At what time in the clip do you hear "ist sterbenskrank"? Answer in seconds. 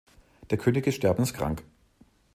0.87-1.63